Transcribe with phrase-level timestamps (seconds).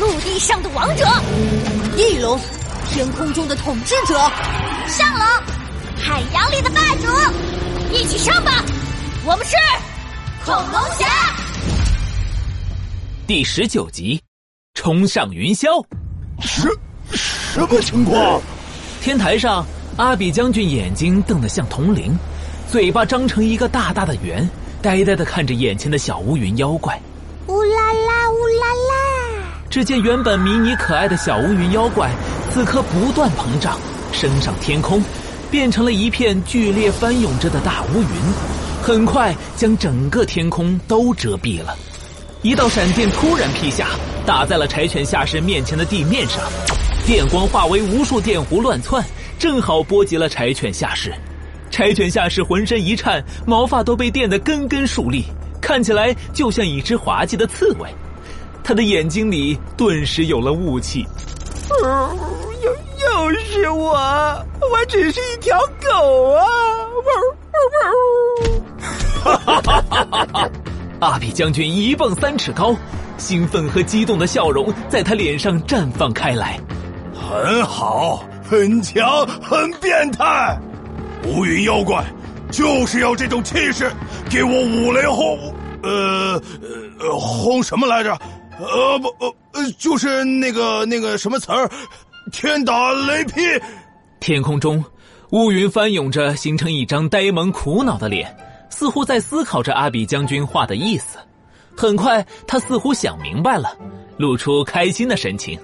[0.00, 1.06] 陆地上的王者，
[1.98, 2.38] 翼龙，
[2.88, 4.14] 天空中的统治者，
[4.88, 5.26] 上龙，
[5.96, 7.06] 海洋里的霸主，
[7.92, 8.64] 一起上吧！
[9.24, 9.54] 我们是
[10.46, 11.06] 恐龙侠。
[13.26, 14.18] 第十九集，
[14.72, 15.84] 冲上云霄。
[16.40, 16.66] 什
[17.12, 18.40] 什么情况？
[19.02, 19.64] 天台上，
[19.98, 22.16] 阿比将军眼睛瞪得像铜铃，
[22.66, 24.48] 嘴巴张成一个大大的圆，
[24.80, 26.98] 呆呆的看着眼前的小乌云妖怪。
[29.72, 32.10] 只见原本迷你可爱的小乌云妖怪，
[32.52, 33.78] 此刻不断膨胀，
[34.12, 35.02] 升上天空，
[35.50, 38.06] 变成了一片剧烈翻涌着的大乌云，
[38.82, 41.74] 很快将整个天空都遮蔽了。
[42.42, 43.88] 一道闪电突然劈下，
[44.26, 46.42] 打在了柴犬下士面前的地面上，
[47.06, 49.02] 电光化为无数电弧乱窜，
[49.38, 51.10] 正好波及了柴犬下士。
[51.70, 55.24] 柴犬下士浑身一颤，毛发都被电得根根竖立。
[55.62, 57.88] 看起来就像一只滑稽的刺猬，
[58.64, 61.06] 他的眼睛里顿时有了雾气。
[62.62, 66.46] 又又是我，我只是一条狗啊！
[69.24, 70.50] 哈哈哈哈哈！
[71.00, 72.74] 阿比将军一蹦三尺高，
[73.18, 76.58] 兴奋和激动的笑容在他脸上绽放开来。
[77.14, 80.58] 很好，很强，很变态，
[81.26, 82.04] 乌云妖怪。
[82.50, 83.90] 就是要这种气势，
[84.28, 86.40] 给我五雷轰，呃
[87.00, 88.18] 呃轰什么来着？
[88.66, 89.08] 呃不
[89.52, 91.70] 呃就是那个那个什么词儿，
[92.30, 93.40] 天打雷劈。
[94.20, 94.84] 天空中，
[95.30, 98.34] 乌云翻涌着，形成一张呆萌苦恼的脸，
[98.70, 101.18] 似乎在思考着阿比将军话的意思。
[101.76, 103.76] 很快，他似乎想明白了，
[104.18, 105.58] 露出开心的神情。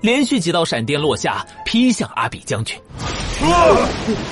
[0.00, 2.76] 连续几道闪电落下，劈向阿比将军。
[3.42, 3.76] 啊！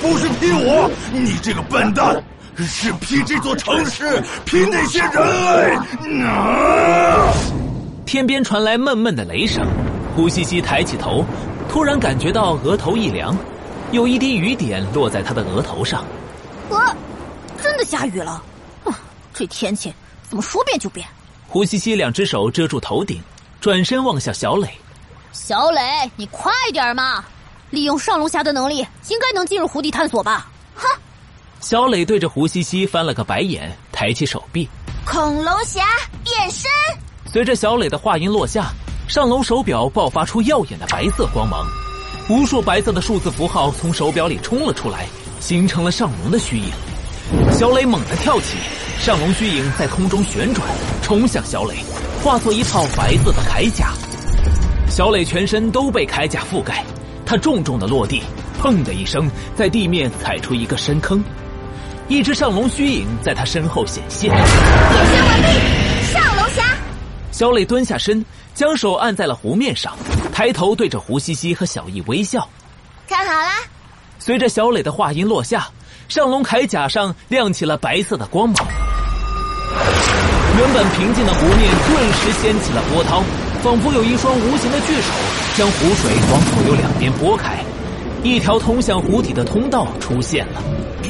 [0.01, 2.21] 不是劈我，你这个笨蛋，
[2.57, 6.23] 是劈这座城市，劈那些人类。
[6.25, 7.33] 啊！
[8.07, 9.67] 天边传来闷闷的雷声，
[10.15, 11.25] 胡西西抬起头，
[11.67, 13.37] 突然感觉到额头一凉，
[13.91, 16.05] 有一滴雨点落在他的额头上。
[16.71, 16.95] 啊！
[17.61, 18.41] 真的下雨了！
[18.85, 18.97] 啊，
[19.33, 21.05] 这天气怎么说变就变？
[21.49, 23.21] 胡西西两只手遮住头顶，
[23.59, 24.69] 转身望向小磊。
[25.33, 27.25] 小磊，你快点嘛！
[27.71, 28.77] 利用上龙侠的能力，
[29.09, 30.47] 应该能进入湖底探索吧？
[30.75, 30.87] 哼！
[31.59, 34.69] 小磊对着胡西西翻了个白眼，抬起手臂。
[35.05, 35.83] 恐龙侠
[36.23, 36.71] 变身。
[37.37, 38.73] 随着小磊的话音落下，
[39.07, 41.67] 上龙手表爆发出耀眼的白色光芒，
[42.29, 45.05] 无数白色的数字符号从手表里冲了出来，
[45.39, 46.63] 形成了上龙的虚影。
[47.51, 48.57] 小磊猛地跳起，
[48.97, 50.67] 上龙虚影在空中旋转，
[51.03, 51.75] 冲向小磊，
[52.23, 53.93] 化作一套白色的铠甲。
[54.89, 56.83] 小磊全身都被铠甲覆盖。
[57.23, 58.23] 他重重的落地，
[58.59, 61.23] 砰的一声，在地面踩出一个深坑，
[62.07, 64.31] 一只上龙虚影在他身后显现。
[64.31, 65.86] 变身完毕，
[67.37, 68.25] 小磊蹲下身，
[68.55, 69.95] 将手按在了湖面上，
[70.33, 72.49] 抬头对着胡西西和小易微笑。
[73.07, 73.49] 看好了！
[74.17, 75.67] 随着小磊的话音落下，
[76.07, 78.55] 上龙铠甲上亮起了白色的光芒，
[80.57, 83.21] 原本平静的湖面顿时掀起了波涛。
[83.61, 85.11] 仿佛有一双无形的巨手
[85.55, 87.63] 将湖水往左右两边拨开，
[88.23, 90.63] 一条通向湖底的通道出现了。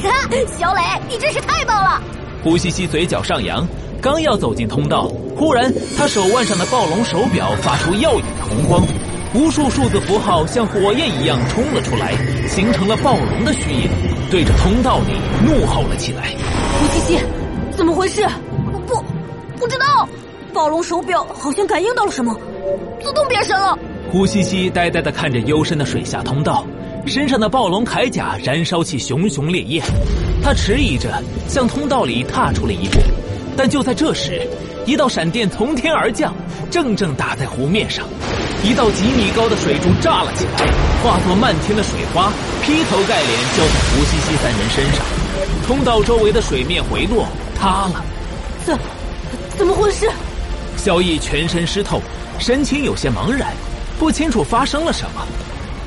[0.58, 2.02] 小磊，你真是太棒了！
[2.44, 3.66] 胡西西嘴角上扬，
[4.00, 8.86] 刚要走进通道，忽然他手腕上的暴龙手表发出耀眼的红光，
[9.34, 12.14] 无数数字符号像火焰一样冲了出来，
[12.46, 13.90] 形成了暴龙的虚影，
[14.30, 15.14] 对着通道里
[15.44, 16.28] 怒吼了起来。
[16.78, 17.18] 胡西西，
[17.76, 18.24] 怎么回事？
[18.86, 19.02] 不，
[19.58, 20.08] 不知道。
[20.52, 22.34] 暴龙手表好像感应到了什么，
[23.02, 23.76] 自动变身了。
[24.10, 26.64] 胡西西呆呆的看着幽深的水下通道，
[27.04, 29.84] 身上的暴龙铠甲燃烧起熊熊烈焰。
[30.42, 32.04] 他迟疑着向通道。
[32.04, 32.98] 里踏出了一步，
[33.58, 34.40] 但就在这时，
[34.86, 36.32] 一道闪电从天而降，
[36.70, 38.06] 正正打在湖面上，
[38.62, 40.64] 一道几米高的水柱炸了起来，
[41.02, 42.32] 化作漫天的水花，
[42.62, 45.04] 劈头盖脸浇在胡西西三人身上。
[45.66, 47.26] 通道周围的水面回落，
[47.58, 48.04] 塌了。
[48.64, 48.78] 怎，
[49.56, 50.08] 怎么回事？
[50.76, 52.00] 萧逸全身湿透，
[52.38, 53.48] 神情有些茫然，
[53.98, 55.26] 不清楚发生了什么。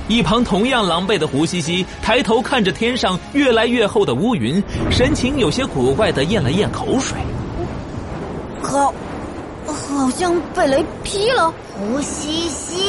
[0.09, 7.18] 一旁同样狼狈的胡西西抬头看着天上越来越厚的乌云，神情有些古怪的咽了咽口水。
[8.71, 8.94] 好，
[9.68, 11.53] 好像被雷劈了。
[11.73, 12.81] 胡西西，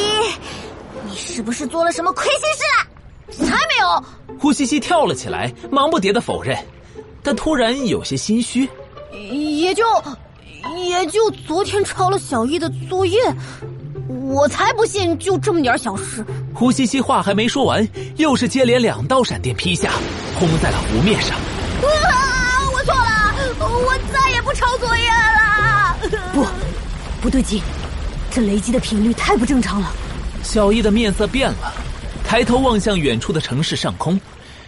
[1.05, 2.25] 你是不是做了什么亏
[3.27, 3.45] 心事？
[3.45, 4.37] 才没有！
[4.39, 6.57] 胡西西跳了起来，忙不迭的否认，
[7.21, 8.69] 但突然有些心虚，
[9.11, 9.83] 也就。
[10.77, 13.19] 也就昨天抄了小易的作业，
[14.07, 16.25] 我才不信就这么点小事。
[16.53, 17.85] 胡西西话还没说完，
[18.15, 19.91] 又是接连两道闪电劈下，
[20.39, 21.37] 轰在了湖面上。
[27.23, 27.61] 不对劲，
[28.29, 29.89] 这雷击的频率太不正常了。
[30.43, 31.73] 小易的面色变了，
[32.27, 34.19] 抬头望向远处的城市上空，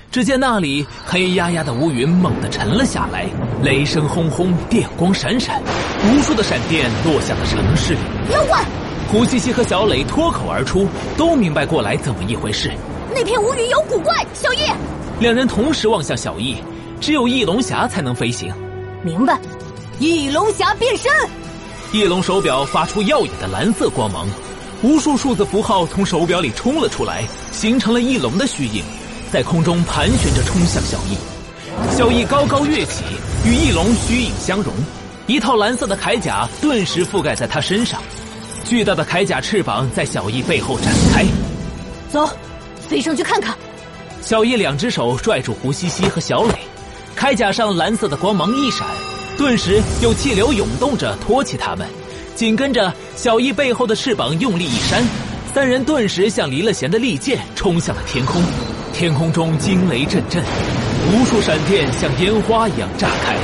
[0.10, 3.26] 只见那里黑压压的乌云猛地沉了下来，
[3.62, 5.62] 雷声轰轰，电光闪闪，
[6.06, 8.00] 无数的闪电落向了城市里。
[8.32, 8.64] 妖怪！
[9.12, 10.88] 胡西西和小磊脱口而出，
[11.18, 12.72] 都明白过来怎么一回事。
[13.14, 14.60] 那片乌云有古怪，小易。
[15.20, 16.56] 两人同时望向小易，
[17.02, 18.50] 只有翼龙侠才能飞行。
[19.04, 19.38] 明白，
[20.00, 21.12] 翼龙侠变身。
[21.96, 24.28] 翼龙手表发出耀眼的蓝色光芒，
[24.84, 28.84] 无数数字符号从手表里冲了出来，形成了翼龙的虚影，
[29.32, 31.16] 在空中盘旋着冲向小翼。
[31.96, 33.06] 小翼高高跃起，
[33.46, 34.74] 与翼龙虚影相融，
[35.26, 38.02] 一套蓝色的铠甲顿时覆盖在他身上，
[38.66, 41.24] 巨大的铠甲翅膀在小翼背后展开。
[42.12, 42.30] 走，
[42.90, 43.56] 飞上去看看。
[44.22, 46.56] 小翼两只手拽住胡西西和小磊，
[47.18, 48.86] 铠甲上蓝色的光芒一闪，
[49.38, 51.88] 顿时有气流涌动着托起他们。
[52.36, 55.04] 紧跟着，小易背后的翅膀用力一扇，
[55.54, 58.42] 三人顿时像离了弦的利箭冲向了天空。
[58.94, 60.44] 天空中惊雷阵阵，
[61.12, 63.36] 无数闪电像烟花一样炸开，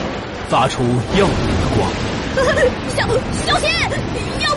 [0.49, 0.81] 发出
[1.17, 1.89] 耀眼的光。
[2.95, 3.07] 小
[3.45, 3.69] 小心，
[4.41, 4.50] 要